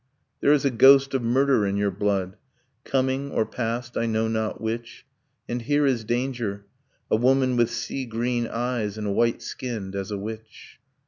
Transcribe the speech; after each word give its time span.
'There 0.39 0.51
is 0.51 0.65
a 0.65 0.71
ghost 0.71 1.13
of 1.13 1.21
murder 1.21 1.63
in 1.63 1.77
your 1.77 1.91
blood 1.91 2.35
Coming 2.83 3.29
or 3.29 3.45
past, 3.45 3.95
I 3.95 4.07
know 4.07 4.27
not 4.27 4.59
which. 4.59 5.05
And 5.47 5.61
here 5.61 5.85
is 5.85 6.03
danger 6.03 6.65
a 7.11 7.15
woman 7.15 7.55
with 7.55 7.69
sea 7.69 8.07
green 8.07 8.47
eyes, 8.47 8.97
And 8.97 9.13
white 9.13 9.43
skinned 9.43 9.95
as 9.95 10.09
a 10.09 10.17
witch 10.17 10.79